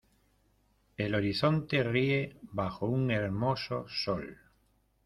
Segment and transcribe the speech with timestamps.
[0.97, 4.35] el horizonte ríe bajo un hermoso sol.